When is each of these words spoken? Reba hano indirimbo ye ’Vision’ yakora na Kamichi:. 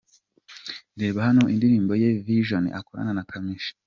Reba 1.01 1.19
hano 1.27 1.43
indirimbo 1.53 1.93
ye 2.01 2.09
’Vision’ 2.25 2.63
yakora 2.75 3.01
na 3.15 3.23
Kamichi:. 3.29 3.71